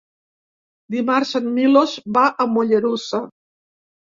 [0.95, 3.23] Dimarts en Milos va a Mollerussa.